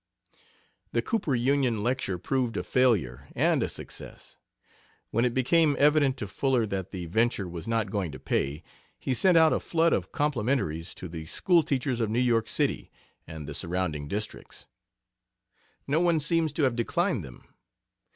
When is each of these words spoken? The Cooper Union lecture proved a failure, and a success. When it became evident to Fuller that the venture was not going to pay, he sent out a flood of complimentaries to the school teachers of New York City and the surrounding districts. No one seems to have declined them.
The 0.93 1.03
Cooper 1.03 1.35
Union 1.35 1.83
lecture 1.83 2.17
proved 2.17 2.57
a 2.57 2.63
failure, 2.63 3.27
and 3.35 3.61
a 3.61 3.69
success. 3.69 4.39
When 5.11 5.25
it 5.25 5.33
became 5.35 5.75
evident 5.77 6.17
to 6.17 6.27
Fuller 6.27 6.65
that 6.65 6.89
the 6.89 7.05
venture 7.05 7.47
was 7.47 7.67
not 7.67 7.91
going 7.91 8.11
to 8.13 8.19
pay, 8.19 8.63
he 8.97 9.13
sent 9.13 9.37
out 9.37 9.53
a 9.53 9.59
flood 9.59 9.93
of 9.93 10.11
complimentaries 10.11 10.95
to 10.95 11.07
the 11.07 11.27
school 11.27 11.61
teachers 11.61 11.99
of 11.99 12.09
New 12.09 12.17
York 12.19 12.47
City 12.49 12.89
and 13.27 13.45
the 13.45 13.53
surrounding 13.53 14.07
districts. 14.07 14.65
No 15.85 15.99
one 16.01 16.19
seems 16.19 16.51
to 16.53 16.63
have 16.63 16.75
declined 16.75 17.23
them. 17.23 17.43